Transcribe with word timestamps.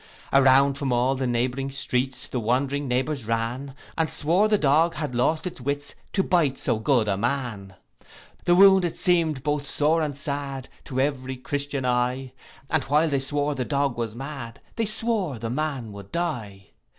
Around 0.33 0.79
from 0.79 0.91
all 0.91 1.13
the 1.13 1.27
neighbouring 1.27 1.69
streets, 1.69 2.27
The 2.27 2.39
wondering 2.39 2.87
neighbours 2.87 3.25
ran, 3.25 3.75
And 3.95 4.09
swore 4.09 4.47
the 4.47 4.57
dog 4.57 4.95
had 4.95 5.13
lost 5.13 5.43
his 5.45 5.61
wits, 5.61 5.93
To 6.13 6.23
bite 6.23 6.57
so 6.57 6.79
good 6.79 7.07
a 7.07 7.15
man. 7.15 7.75
The 8.45 8.55
wound 8.55 8.83
it 8.83 8.97
seem'd 8.97 9.43
both 9.43 9.67
sore 9.69 10.01
and 10.01 10.17
sad, 10.17 10.69
To 10.85 10.99
every 10.99 11.37
Christian 11.37 11.85
eye; 11.85 12.33
And 12.71 12.83
while 12.85 13.09
they 13.09 13.19
swore 13.19 13.53
the 13.53 13.63
dog 13.63 13.95
was 13.95 14.15
mad, 14.15 14.59
They 14.75 14.87
swore 14.87 15.37
the 15.37 15.51
man 15.51 15.91
would 15.91 16.11
die. 16.11 16.71